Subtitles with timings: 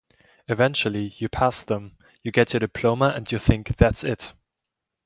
[0.47, 4.33] Eventually, you pass them, you get your diploma and you think, that's it!